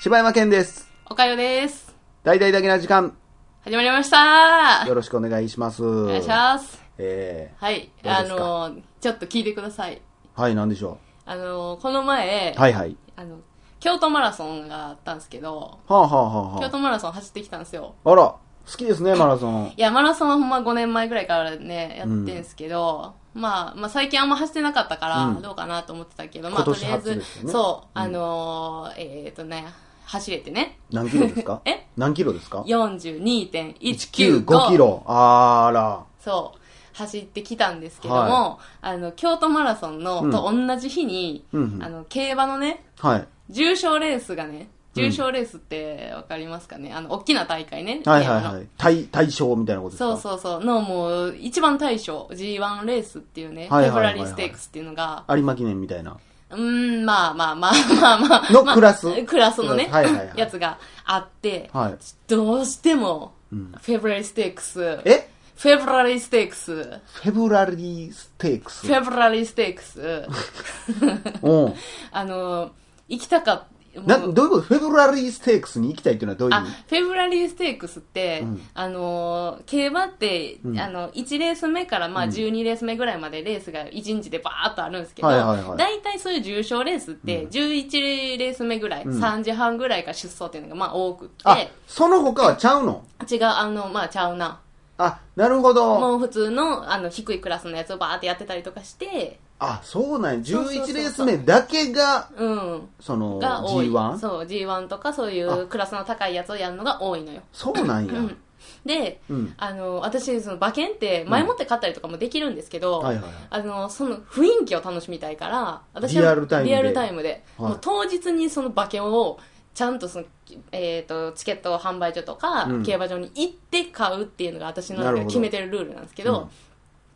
[0.00, 0.90] 柴山健です。
[1.08, 1.94] おかよです。
[2.24, 3.16] 大々だけな時間、
[3.62, 5.84] 始まりましたよろしくお願いします。
[5.84, 6.82] おお願いします。
[6.98, 7.90] えはい。
[8.04, 8.44] あどうですか？
[8.70, 10.00] の、ちょっと聞いてください。
[10.36, 12.60] ー、はい、なんでしょあの、この前、う。
[12.60, 12.96] はいはい。
[13.16, 13.36] あの、
[13.78, 17.94] 京都マラソンがあったんですけど、はあはあはあは京都マラソン走ってきたんですよ。
[18.04, 18.10] あ。
[18.10, 18.38] あら、好
[18.76, 19.66] きですね、マラソン。
[19.76, 25.42] いや、マラソンはほんま5年前ぐらいからね、やってんすけど、まあ、まあ最近あんま走ってなかったから、うん。
[25.42, 27.22] どうかなと思ってたけど、まあ今年とりあえず、ね。
[27.46, 28.02] そう、うん。
[28.02, 29.66] あのー、えっ、とね、
[30.04, 31.62] 走れてね、何キロですか？
[31.64, 31.86] え？
[31.96, 35.04] 何キロですか？42.195 ?195 キロ。
[35.06, 36.04] あら。
[36.18, 36.58] そう、
[36.96, 40.30] 走ってきたんですけども、はあの、京都マラソンの、うん。
[40.32, 41.82] と同じ日に、うんうん。
[41.82, 43.28] あの、競馬のね、はい。
[43.48, 46.92] 重賞レースがね、うん重賞レースってわかりますかね？
[46.92, 48.02] あの、大きな大会ね。
[48.04, 48.66] はいはいはい。
[48.76, 50.16] 対、対象みたいなことですか？
[50.16, 50.64] そうそうそう。
[50.64, 56.16] の、もう、一番大賞、G1 レースっていうね、はいはいはいはいフェブラリーステークスっていうのが、有馬記念みたいな。
[56.50, 58.28] うーん、まあまあまあまあまあ。
[58.42, 59.22] まあの クラス？
[59.24, 61.94] クラスのね、はいはいはいやつがあって、はい。
[62.26, 65.28] どうしても、うんフェブラリーステークス、え？
[65.56, 68.86] フェブラリーステークス、フェブラリーステークス？
[68.86, 70.26] フェブラリーステークス、
[71.42, 71.74] うん。
[72.10, 72.70] あの、
[73.08, 73.69] 行きたかった。
[74.06, 74.60] な、どういうこと？
[74.62, 76.54] フェブラリーステークスに行きたいっていうのはどういう？
[76.54, 78.62] 意あ味、フェブラリーステークスって、うん。
[78.74, 80.78] あのー、競馬って、うん。
[80.78, 82.30] あの、1レース目から、まあ、うん。
[82.30, 89.22] 12レース目ぐらいまでレースが1日でバーっとあるんですけど、はいはいはい大体そういう重賞レースって、11レース目ぐらい、うん。
[89.22, 93.04] 3時半ぐらいから出走っていうのが、まあ、多くあて、、その他はちゃうの？
[93.30, 94.60] 違う、あの、まあ、ちゃうな。
[94.98, 95.98] あ、なるほど。
[95.98, 100.44] もう普通の、あの、低いクラスのやつをバーってやってたりとかして、あ、そうなんや。
[100.44, 102.88] そうそうそうそう11レース目だけが、うん。
[102.98, 103.88] その、が多い。
[103.88, 104.18] G1?
[104.18, 107.42] そう、G1 とかそういうクラスの高いやつをやるのが多いのよ。
[107.52, 108.14] そうなんや。
[108.14, 108.36] うん
[108.84, 119.38] で、うんあの、私、その馬券って前もって買ったりとかもできるんですけど、はいはいはいあの、その雰囲気を楽しみたいから、私はリアルタイムでリアルタイムではいもう当日にその馬券を、
[119.74, 120.24] ちゃんとその、
[120.72, 126.50] えっ、と、チケット販売所とか、うん競馬場に行って買うっていうのが私のなるほど決めてるルールなんですけど、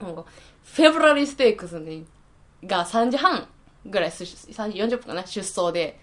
[0.01, 0.25] もう
[0.65, 2.07] フェブラリーステークスに
[2.67, 3.47] が3時半
[3.87, 5.99] ぐらいす、3時40分かな、出走で、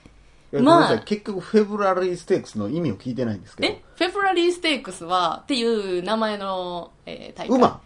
[0.51, 0.99] まあ。
[0.99, 3.81] 結局、フェブラリーステークスの意味を聞いてないんですけどえ？
[3.95, 7.57] フェブラリーステークスは、っていう名前の、えー大会。
[7.57, 7.81] 馬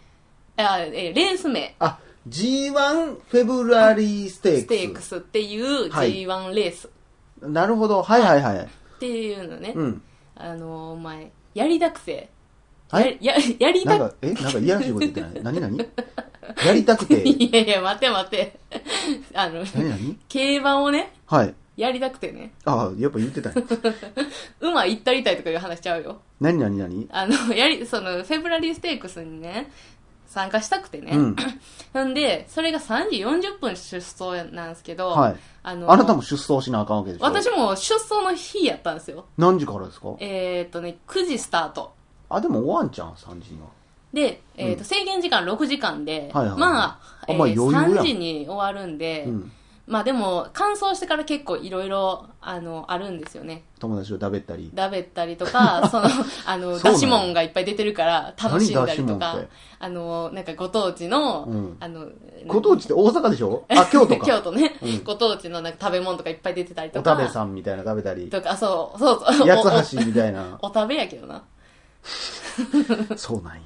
[0.56, 1.74] あ、えーレース名。
[1.78, 1.98] あ、
[2.28, 4.62] G1 フェブラリーステークス。
[4.62, 6.88] ステークスっていうはい G1 レース
[7.40, 8.02] なるほど。
[8.02, 8.58] はいはいはい。
[8.64, 10.02] っていうのね、うん。
[10.34, 12.30] あのお前やりたくて、
[12.90, 14.32] はいやややりたくなんか、え？
[14.32, 15.42] なんかいやらしいこと言ってない？
[15.42, 15.88] 何何？
[16.66, 17.22] やりたくて。
[17.26, 18.58] いやいや待て待て。
[19.34, 20.18] あの何何？
[20.28, 21.54] 競馬をねはい。
[21.76, 22.52] やりたくてね。
[22.64, 23.62] あ、やっぱ言ってたね。
[24.60, 26.20] 馬行ったりたいとかいう話しちゃうよ。
[26.40, 27.06] 何何何？
[27.10, 29.70] あのやりそのフェブラリーステークスにね
[30.26, 31.36] 参加したくてね、うん。
[31.92, 35.36] ほんでそれが3時40分出走なんですけど、はい。
[35.62, 37.24] あのあなたも出走しなあかんわけでしょ？
[37.26, 39.26] 私も出走の日やったんですよ。
[39.36, 40.14] 何時からですか？
[40.20, 41.92] えーっとね9時スタート。
[42.28, 43.68] あ、でも終わんちゃん、3時には。
[44.16, 49.52] で、えーとうん制限時間6時間で、はいはいはいまあ、あえーまあ余裕やん3時に終わるんで、うん。
[49.86, 53.62] まあでも、乾燥してから結構いろいろ、あの、あるんですよね。
[53.78, 54.68] 友達と食べったり。
[54.74, 56.08] だべったりとか、 その、
[56.44, 62.06] あの、そうなの出し物がいっぱい出てるから楽しんだりとか何出し物って、あの、なんかご当地の、うんあの、
[62.48, 63.64] ご当地って大阪でしょ？
[63.68, 64.24] あ、京都か。
[64.26, 67.10] 京都ね、うんご当地のなんか食べ物とかいっぱい出てたりおとか。
[67.12, 68.28] 食べさんみたいな食べたり。
[68.28, 69.48] とか、そう、そうそう。
[69.48, 70.58] 八つ橋みたいな。
[70.62, 71.42] おおお食べやけどな。
[73.16, 73.60] そうなんや。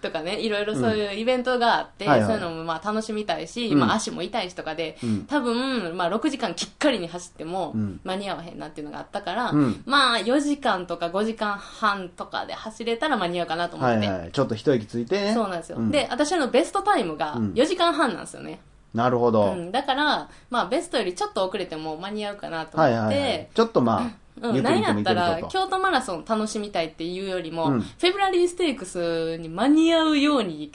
[0.00, 14.06] とかね、いろいろそういうイベントがあって、はいはいそういうのもまあ楽しみたいし、うんまあ足も痛いしとかで、うん多分、まあ6時間きっかりに走ってもうん間に合わへんなっていうのがあったから、うんまあ4時間とか5時間半とかで走れたら間に合うかなと思って。
[14.06, 14.32] はいはい。
[14.32, 15.34] ちょっと一息ついてね。
[15.34, 18.60] そうなんですよ、んで、私のベストタイムがうん4時間半なんですよね。
[18.94, 19.52] なるほど。
[19.52, 23.48] うん、だから、まあベストよりちょっと遅れても間に合うかなと思って、はいはいはい。
[23.54, 24.10] ちょっとまあ、
[24.40, 25.40] うん、何やったら。
[25.48, 30.72] 京都マラソン楽しみたいっていうよりも、うんフェブラリーステークスに間に合うように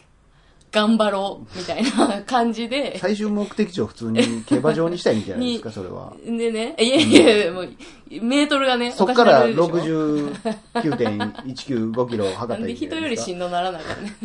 [0.71, 6.13] 頑張ろうみたいな感じで、最終目的地を普通に競馬場にしたいんじゃないですか、それは。
[6.25, 7.69] でね、いやいや、もう、
[8.09, 10.29] メートルがね、そっからおかしなるでしょ
[10.79, 13.05] 69.195キロを測ったらいいんじなんで人。
[13.05, 14.15] よりしんどならないからね。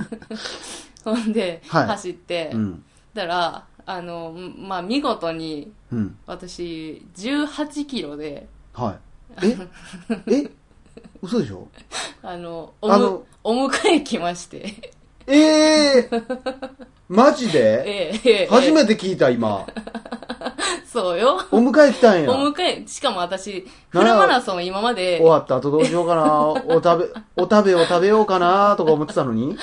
[1.04, 2.84] ほんで、はい走って、うん。
[3.12, 6.16] だから、あの、まあ、見事に、うん。
[6.26, 9.05] 私、18キロで、はい。
[9.42, 9.56] え？
[10.44, 10.50] え？
[11.22, 11.68] 嘘でしょ？
[12.22, 14.92] あの、おむあの、お迎え来まして、
[15.26, 16.10] ええ
[17.08, 17.82] マジで？
[17.86, 19.66] ええええ初めて聞いた、今。
[20.86, 21.38] そうよ。
[21.50, 22.30] お迎え来たんや。
[22.32, 26.24] お迎え、しかも私、フルマラソン今まで、終わった後どうしようかな。
[26.66, 27.04] お食べ、
[27.36, 29.44] お食べを食べようかなとか思ってたのに。
[29.44, 29.56] うん。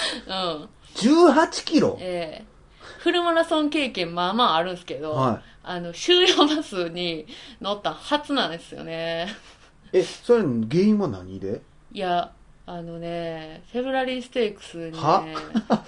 [0.95, 1.97] 18キロ？
[1.99, 2.53] ええ
[2.99, 7.25] フルマラソン経験まあまああるんですけど、はいあの、終了バスに
[7.61, 9.27] 乗った初なんですよね。
[9.93, 11.61] え、それ原因は何で？
[11.93, 12.31] いや、
[12.65, 15.23] あのね、フェブラリーステークスにね、は？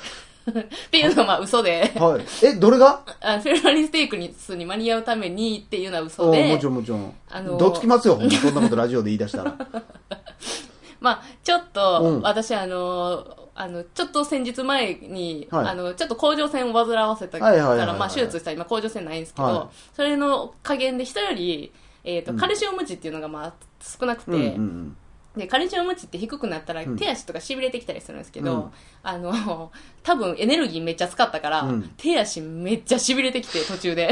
[0.52, 0.54] っ
[0.92, 2.46] ていうのはまあ嘘で、はい。
[2.46, 3.02] え、どれが？
[3.20, 7.14] あフェブラリーステークスに間に合うためにっていうのは嘘おで、もちろんもちろん。
[7.32, 9.56] あのーどつきますよ、ほんまそんなことラジオで言い出したら。
[11.02, 12.22] まあ、ちょっと、うん。
[12.22, 15.68] 私、あの、あの、ちょっと先日前に、はい。
[15.68, 19.76] あの、ちょっと甲状腺を煩わせたかはいはいはいはいら、まあ、手術したら今甲状腺ないんですけど、はい。
[19.96, 21.72] それの加減で人より、
[22.06, 22.38] えっ、と、うん。
[22.38, 24.98] カルシウム値っていうのがまあ、少なくて、うんうんうん。
[25.36, 26.98] で、カルシウム値って低くなったらうん。
[26.98, 28.72] 手足とか痺れてきたりするんですけど、うん。
[29.04, 29.72] あの、
[30.04, 31.92] 多分エネルギーめっちゃ使ったから、うん。
[31.98, 34.12] 手足めっちゃ痺れてきて途中で。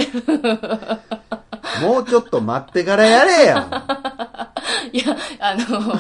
[1.82, 4.52] もうちょっと待ってからやれや。
[4.92, 5.98] いや、あの、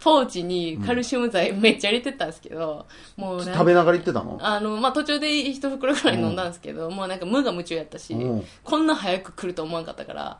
[0.00, 2.86] ポーチにカルシウム剤めっちゃ入れてったんですけど、
[3.16, 4.38] もうなんか食べながら言ってたの？
[4.40, 8.44] あの、まあ、途中で一袋くらい飲んだんですけど、もうなんか無我夢中やったし、うん。
[8.64, 10.38] こんな早く来ると思わんかったから、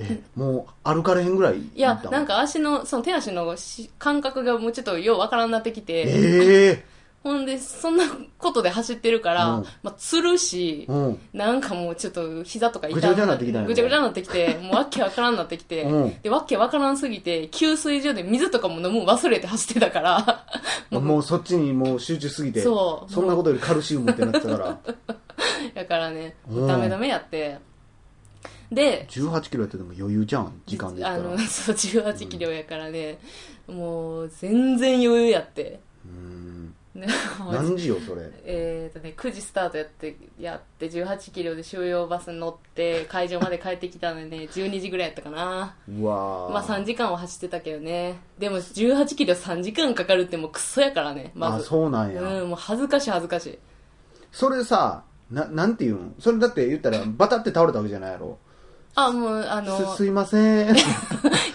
[0.00, 6.84] え、もう歩かれへんぐらいいやなんか足の、その手足のし感覚がもうちょっとようわからんなってきて、え
[7.22, 8.04] ほんで、そんな
[8.38, 9.64] ことで走ってるから、うん。
[9.82, 11.20] まあ、つるしえ、うん。
[11.34, 16.14] なんかもうちょっと膝とか痛ぐちゃぐちゃになってきたんやぐちゃぐちゃになってきて、もうわけわからんなってきて、うん。
[16.22, 20.46] で、わけわからんすぎて、給水所で水とかも飲むの忘れて走ってたから、
[20.98, 22.62] もうそっちにもう集中すぎて。
[22.62, 23.12] そう。
[23.12, 24.78] そんなことよりカルシウムってなってたから。
[25.74, 27.58] だからね、うんダメダメやって、
[28.72, 31.48] で、18キロやってても余裕じゃん、時間で言あの、ったら。
[31.48, 33.18] そう、18キロやからね、
[33.66, 35.80] もう、全然余裕やって。
[36.04, 36.74] うん。
[36.94, 37.06] ね
[37.52, 38.28] 何時よ、それ？
[38.44, 45.76] えっとね、9時スタートやって、やって、18キロで収容バスに乗って、会場まで帰ってきたのでね、 12時ぐらいやったかな。
[45.88, 48.18] うわーまあ3時間は走ってたけどね。
[48.38, 51.66] でも18キロ3時間かかるってもうクソやからね、まあ、ず。
[51.66, 52.22] そうなんや。
[52.22, 53.58] うん、もう恥ずかしい恥ずかしい。
[54.32, 58.38] それさ、な、なんて言うんそれだって言ったら、バタって倒れたわけじゃないやろ。
[58.94, 60.76] あ、もう、あのす、、すいません。
[60.76, 60.78] い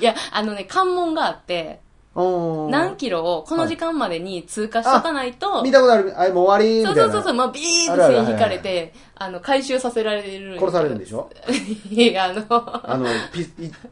[0.01, 1.83] や、あのね、関門があって、
[2.17, 6.13] おー何キロをこの時間までに通過しとかないと、見たことある。
[6.17, 6.79] あ、もう終わり？
[6.79, 7.03] みたいうな。
[7.07, 10.57] そそうそうそう、まあ、ビーって線引かれて、あの、回収させられる。
[10.57, 11.29] 殺されるんでしょ？
[11.91, 12.43] いや、あの、
[12.89, 13.45] あの、ピい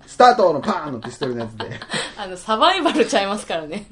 [0.07, 1.77] スタートのパーンのピストルのやつで。
[2.17, 3.85] あの、サバイバルちゃいますからね。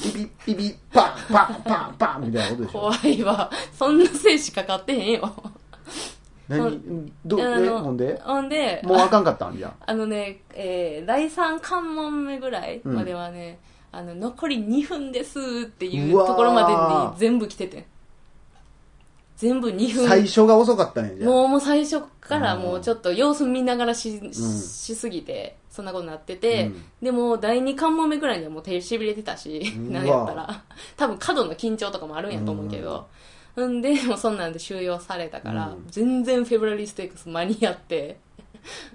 [0.00, 2.78] ピピピピパンパンパンパンみたいなことでしょ？
[2.78, 3.50] 怖いわ。
[3.76, 5.32] そんな生死かかってへんよ。
[6.58, 7.12] 何？
[7.24, 8.20] どえあのほんで？
[8.22, 9.74] ほんで、もうあかんかったんじゃん。
[9.84, 13.58] あのね、えー、第3関門目ぐらいまではね、
[13.90, 17.86] あの、残り2分ですっていうところまでに全部来てて。
[19.36, 20.08] 全部2分。
[20.08, 21.30] 最初が遅かったね、じゃあ。
[21.30, 30.62] もうもう最初からもうちょっと様子見ながらし,、しすぎて、そんなことになってて、うんでも第2関門目ぐらいにはもう手しびれてたし、何やったら。
[30.96, 32.96] 多分過度の緊張とかもあるんやと思うけど。
[32.98, 33.04] ん
[33.56, 35.84] で、もうそんなんで収容されたから、うん。
[35.88, 38.18] 全然フェブラリーステークス間に合って、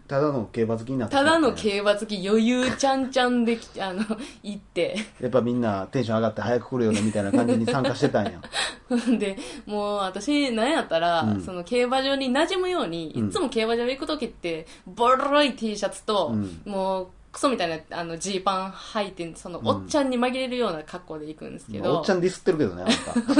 [0.08, 4.04] ただの競馬好きになってただの馬競馬好き余裕ちゃんちゃんでき、 あの、
[4.42, 8.42] 行って、やっぱみんなテンション上がって早く来るよねみたいな感じに参加してたんや。
[9.20, 11.42] で、もう私、なんやったら、うん。
[11.42, 13.28] その競馬場に馴染むように、うん。
[13.28, 16.62] いつも競馬場行くときって、ボロい T シャツと、うん。
[16.66, 17.08] もう、
[17.38, 23.36] クソみたいな、あの、ジーパン履いて、その、うんおっちゃんに紛れるような格好で行くんですけど、おっちゃんディスってるけどね、あんた。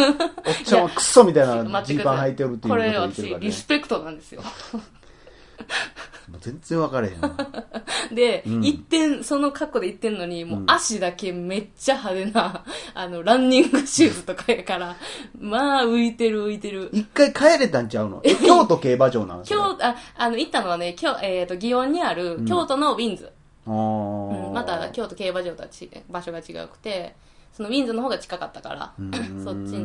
[0.50, 3.52] おっちゃんはクソみたいなジーパン履いてるっていうこれ、を言って私るから、ねリ。
[3.52, 4.44] スペクトなんですよ。
[6.30, 7.32] もう全然分かれへんわ。
[8.14, 14.96] で、うん一点、その格好で行ってんのに、もううん足だけめっちゃ派手な、あの、ランニングシューズとかやから、
[15.40, 16.90] まあ、浮いてる浮いてる。
[16.94, 18.22] 一回帰れたんちゃうの？
[18.24, 23.26] え、京都競馬場なんです 京あ、あの、行ったのはね、京、えっ、と、祇園にある、京都のウィンズ。
[23.26, 23.37] あ
[23.68, 27.16] うんーまた京都競馬場とはち場所が違くて
[27.54, 28.94] そのウィンズの方が近かったから
[29.44, 29.84] そっちに、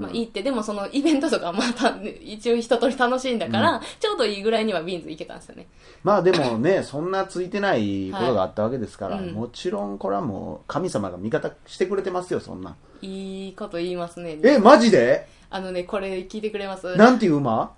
[0.00, 3.80] まあ、行ってでもそのイベントとかまた、ね、一応一通り楽しんだから、うん。
[3.98, 5.66] ちょうどいいぐらいにはウィンズ行けたんですよね。
[6.04, 9.24] まあでもね、そんなついてないことがあったわけですから、はい。
[9.24, 12.76] うんもちろんこれはもう神様が味方してくれてますよ、そんな。
[13.02, 14.38] いいこと言いますね。
[14.44, 15.26] え、マジで？
[15.50, 16.96] あのねこれ聞いてくれます。
[16.96, 17.72] なんていう馬？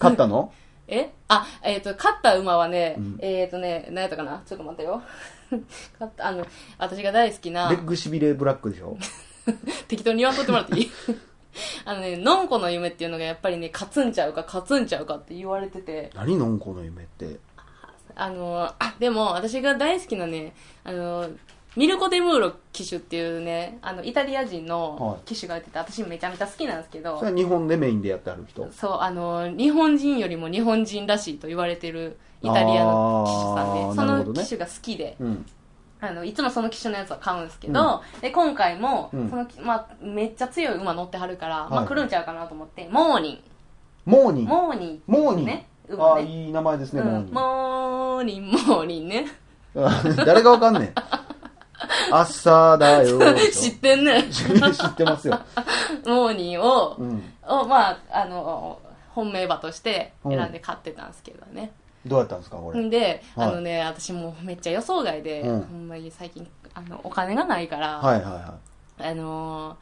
[0.00, 0.52] 勝ったの？
[0.88, 1.10] え？
[1.28, 3.18] あえっ、と勝った馬はね、うん。
[3.20, 4.42] えっ、とね何やったかな？
[4.46, 5.02] ちょっと待ってよ。
[5.98, 6.46] 勝ったあの
[6.78, 8.96] 私が大好きなレッグしびれブラックでしょ？
[9.88, 10.90] 適当に言わんとってもらっていい？
[11.84, 17.38] あのね、のんこの夢っていうのがやっぱりね、勝つんちゃうか勝つんちゃうかって言われてて、何のんこの夢って？
[18.16, 20.52] あの、あ、でも私が大好きなね、
[20.84, 21.28] あの、
[21.76, 28.70] ミルコ・デムーロ騎手っていうね、あの、イタリア人の騎手がいてて、私めちゃめちゃ好きなんですけどそれ、は日本でメインでやってある人？
[28.72, 35.46] そう、あの、日本人よりも日本人らしいと言われてるイタリアの騎手さんで、その騎手が好きで、うん。
[36.00, 43.40] あの、いつもその騎手のやつは買うんですけど、で、今回も、うんその、まあ、めっちゃ強い馬乗ってはるから、まあはい来るんちゃうかなと思って、モーニン。
[44.04, 44.44] モーニン？
[44.44, 45.02] モーニン。
[45.06, 45.46] モーニン？
[45.46, 45.66] ね。
[45.90, 46.26] あ馬あ、ね。
[46.26, 48.44] いい名前ですね、うんモーニン。
[48.44, 49.26] モーニン、モーニンね。
[50.24, 50.92] 誰がわかんねん。
[52.10, 53.18] 朝だよ
[53.52, 54.18] 知ってんね。
[54.18, 54.70] ょ。
[54.72, 55.38] 知ってますよ。
[56.06, 57.32] モーニンを、うん。
[57.46, 58.78] を、まあ、あの、
[59.14, 61.72] 本命馬として選んで買ってたんですけどね。
[62.06, 62.80] どうやったんですか、これ？
[62.80, 68.54] んで、はいあのね、私もうめっちゃ予想外で、うんほんまに最近、あの、お金がないから、はいはいは
[68.98, 69.76] あのー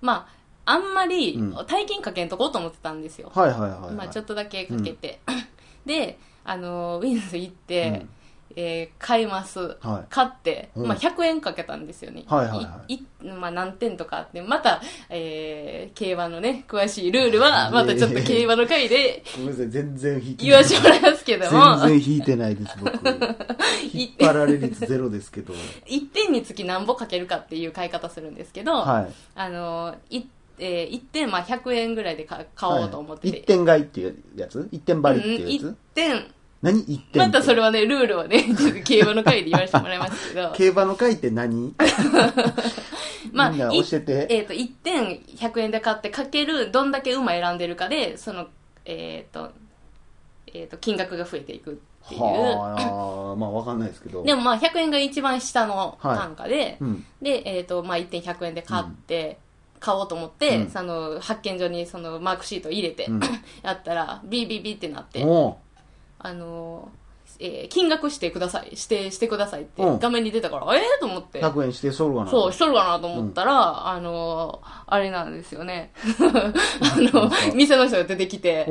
[0.00, 0.26] ま
[0.66, 3.30] あ、あんまりうん大金かけんとこうと思ってたんですよ。
[3.34, 3.38] い。
[3.38, 3.92] はいはいはいはい。
[3.92, 5.20] まあ、ちょっとだけかけて。
[5.86, 8.10] で、あのーウィンズ行って、うん
[8.56, 9.76] えー買います。
[9.80, 12.24] はい買って、うんまあ、100円かけたんですよね。
[12.26, 22.92] はいはいはいまあ、何点とかあって、また、えー競馬のね、詳しいルールは、またちょっと競馬の回でごめんなさい、全然引いて言わせてもらいますけども、全然引いてないです、僕。
[23.92, 25.54] 引っ張られ率ゼロですけど。
[25.86, 29.12] 1点につき何ぼかけるかっていう買い方するんですけど、はい。
[29.34, 30.28] あのーい
[30.58, 33.38] えー、1点、まあ、100円ぐらいで買買おうと思ってて。
[33.38, 34.68] 一点買いっていうやつ？
[34.70, 36.26] 一点張りっていうやつ、うん、1点。
[36.62, 41.74] 何一点まってたそれはね、ルールをね、 ちょっと競馬の回で言わせてもらいますけど、競馬の会って何？
[43.32, 44.26] まあ、みんない教えて。
[44.30, 48.46] えっ、と、1点100円で買ってかける、どんだけ馬選んでるかで、その、
[48.84, 49.50] えっ、と、
[50.46, 52.20] えっ、と、金額が増えていくっていう。
[52.20, 54.22] はあ、まあわかんないですけど。
[54.22, 57.04] でもまあ、100円が一番下の単価で、うん。
[57.20, 59.38] で、えっ、と、まあ、1点100円で買って、
[59.80, 60.70] 買おうと思って、うん。
[60.70, 63.20] その、発見所にそのマークシート入れて、うん。
[63.62, 65.24] やったら、ビービービーってなって、
[66.22, 67.02] あのー
[67.40, 69.98] えー金額してください、指定してくださいってうん。
[69.98, 71.40] 画面に出たから、ええー、と思って。
[71.42, 75.92] 100円指定しとるかなそう、しとるかなと思ったら、あのーあれなんですよね。
[76.20, 78.66] あの、店の人が出てきて、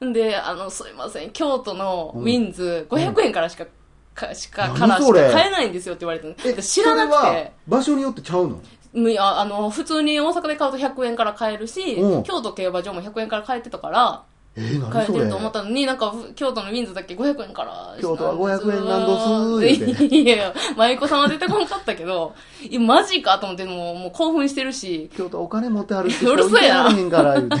[0.00, 0.08] うん。
[0.08, 3.66] んで、あの、すいません、京都のウィンズ、500円からしか、
[4.14, 5.26] かしか、何からしそれ？
[5.26, 8.60] か買えないんですよって言われて、え、で知らなくそれはて、場所によってちゃうの？
[8.94, 12.22] むああの、普通に大阪で買うと100円から買えるし、うん。
[12.22, 14.22] 京都競馬場も100円から買えてたから、
[14.58, 17.94] えー、買えてると思ったのに、なんか、京都のウィンズだけ500円から。
[18.00, 27.56] 京都は500円なんどすーいやいや、舞妓さんは出てこんかったけど、いやマジかと思って、もうもう興奮してるし、京都はお金持ってはるってうるせえなんから、言うて。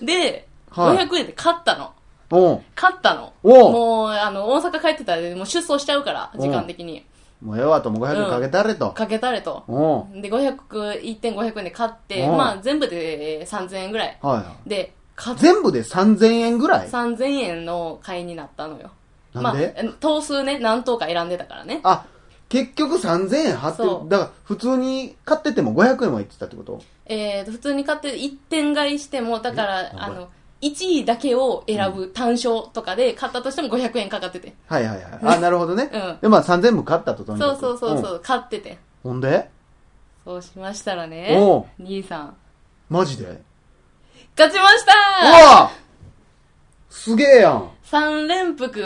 [0.00, 1.92] で、はい500円で買ったの。
[2.74, 3.32] 買ったの。
[3.42, 7.04] もう、あの、大阪帰ってたら、もう出走しちゃうから、時間的に。
[7.44, 8.90] もうええわと、もう500円かけたれと。
[8.92, 9.64] かけたれと。
[10.14, 14.18] で、500、1.500円で買って、うんまあ、全部でえー3000円ぐらい。
[14.22, 14.68] はいはい。
[14.68, 14.94] で、
[15.36, 18.90] 全部で3000円ぐらい？3000円の買いになったのよ。
[19.34, 19.74] なんで？
[19.76, 21.80] まあ、頭数ね、何頭か選んでたからね。
[21.82, 22.06] あ、
[22.48, 26.82] 結局3000円貼ってだから、普通に買ってても500円は言ってたってこと？
[27.06, 30.28] えーと、普通に買って1点買いしても、だからえ、あの、
[30.68, 34.54] 1位だけを選ぶ単勝とかで買ったとしても500円かかってて。
[34.66, 35.18] はいはいはい。
[35.22, 35.90] あ、なるほどね。
[35.92, 38.78] うんで、まあ3000円も買ったと、とにかくそうそうそうそう、ん買ってて。
[39.02, 39.50] ほんで？
[40.24, 41.36] そうしましたらね
[41.78, 42.36] 兄さん、
[42.88, 43.24] マジで？
[43.24, 43.40] う
[44.38, 45.28] 勝ちました
[45.60, 45.70] わ
[46.88, 47.70] すげえやん。
[47.84, 48.82] 3連複、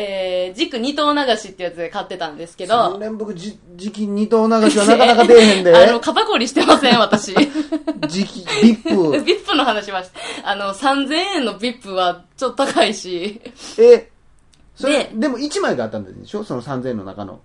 [0.00, 5.74] えー、軸2頭流しってやつで買ってたんですけ3ど、連複じ時期二頭流しはなかなか出えへんで。
[5.74, 7.34] あの、肩こりしてません、私。
[8.06, 8.90] 時期、ビップ。
[9.24, 10.10] ビップの話はし、
[10.44, 13.40] あの、3000円のビップはちょっと高いし、
[13.76, 14.08] え、
[14.76, 16.44] それ、ででも1枚があったんでしょ？
[16.44, 17.40] その3000円の中の。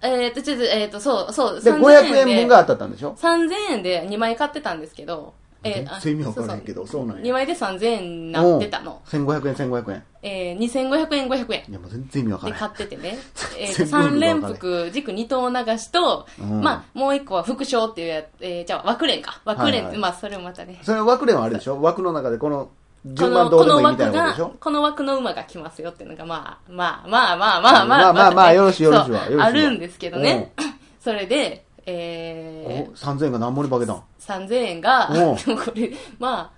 [0.00, 5.34] えっと、ちょっと、えっと、そう、そう、で、3000 500円で分が当たったんでしょ？3000円で2枚買ってたんですけど、
[5.64, 9.02] えー、全然意味わからへんけどそうなんや2枚で3000円になってたの。
[9.06, 10.04] 1500円、1500円。
[10.22, 11.64] えー、2500円、500円。
[11.68, 12.60] いや、もう全然意味わかでらへん。
[12.60, 13.18] 買っててね。
[13.58, 19.40] えーと、全部意味3連がわか複、軸2頭流しと、うんまあ、もう一個は副賞っていうやつ、えー、じゃあ、枠連か。
[19.44, 20.78] 枠連って、はいはいまあ、それもまたね。
[20.82, 21.80] それ枠連はあれでしょ？
[21.82, 22.70] 枠の中でこのこ
[23.04, 30.52] 順番の、どうでもいいみたいなことでしょ、この枠の馬が来ますよっていうのが、まあ、まあ、まあ、まあ、まあ、まあ、まあまあまあよろしいよろしいわあるんですけどね。
[31.00, 33.96] それで、えお3000円が何盛り化けたん？
[33.96, 36.50] ー、3000円が、おでもこれ、まあ、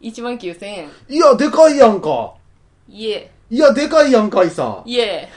[0.00, 0.88] 1万9000円。
[1.08, 2.34] いや、でかいやんか
[2.88, 5.28] いえ、いや、でかいやんかいさいえ、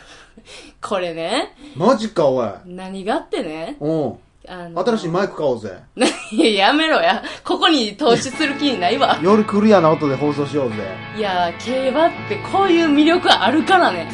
[0.81, 2.49] これね、マジか、おい。
[2.65, 4.13] 何があってね、うん。
[4.49, 5.77] あの、新しいマイク買おうぜ。
[6.31, 7.21] いや、やめろや。
[7.43, 9.19] ここに投資する気にないわ。
[9.21, 10.75] 夜クリアな音で放送しようぜ。
[11.17, 14.09] いや、競馬ってこういう魅力あるからね。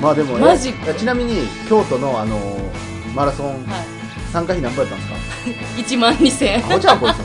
[0.00, 3.95] まあでも、マジえちなみに、京都のあのーマラソン、は
[4.36, 5.16] 参加費何ぼやったんですか？
[5.80, 5.82] い。
[5.82, 6.58] 1万2000円。
[6.58, 7.16] アホちゃうこいつ。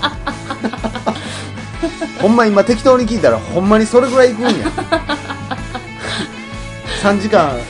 [2.22, 4.52] ほんま今適当に聞いたら、ほんまにそれぐらい行くんや。
[7.04, 7.62] 3時間、はい。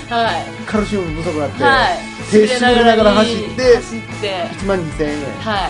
[0.67, 1.97] カルシウム不足になって、はい。
[2.29, 5.17] 手しびれながら走って、走って、1万2000円。
[5.39, 5.69] は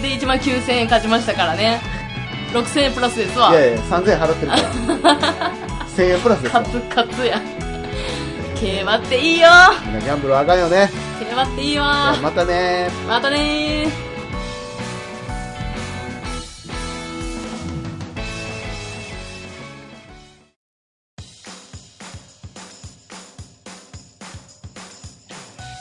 [0.00, 0.02] い。
[0.02, 1.80] で、1万9000円勝ちましたからね。
[2.52, 3.54] 6000円プラスですわい。
[3.54, 4.62] やいや、3000円払ってるから。
[5.96, 6.68] 1000円プラスですわカ。
[6.68, 7.40] ツカツや。
[8.58, 9.48] 競馬っていいよ
[9.86, 10.90] みんなギャンブルあかんよね。
[11.24, 12.16] 決ばっていいわ。
[12.20, 12.90] またね。
[13.06, 13.86] またね。